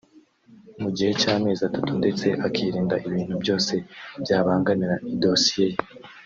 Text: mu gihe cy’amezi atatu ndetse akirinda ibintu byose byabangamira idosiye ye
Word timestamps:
mu 0.81 0.89
gihe 0.95 1.11
cy’amezi 1.21 1.61
atatu 1.69 1.91
ndetse 1.99 2.25
akirinda 2.47 2.95
ibintu 3.07 3.35
byose 3.43 3.73
byabangamira 4.23 4.95
idosiye 5.13 5.67
ye 5.73 5.77